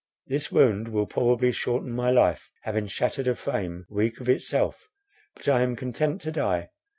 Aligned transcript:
"This 0.25 0.51
wound 0.51 0.87
will 0.87 1.05
probably 1.05 1.51
shorten 1.51 1.91
my 1.91 2.09
life, 2.09 2.49
having 2.63 2.87
shattered 2.87 3.27
a 3.27 3.35
frame, 3.35 3.85
weak 3.87 4.19
of 4.19 4.27
itself. 4.27 4.87
But 5.35 5.47
I 5.47 5.61
am 5.61 5.75
content 5.75 6.21
to 6.21 6.31
die. 6.31 6.69